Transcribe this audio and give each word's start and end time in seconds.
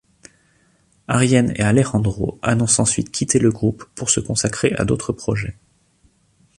Arjen 1.07 1.49
et 1.55 1.59
Alejandro 1.61 2.39
annoncent 2.41 2.81
ensuite 2.81 3.11
quitter 3.11 3.37
le 3.37 3.51
groupe 3.51 3.85
pour 3.93 4.09
se 4.09 4.19
consacrer 4.19 4.73
à 4.73 4.83
d'autres 4.83 5.13
projets. 5.13 5.55